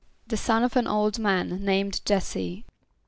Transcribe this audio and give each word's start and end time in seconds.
=The 0.25 0.35
son 0.35 0.63
of 0.63 0.75
an 0.75 0.87
old 0.87 1.19
man 1.19 1.63
named 1.63 2.01
J[)e]s´se. 2.05 2.63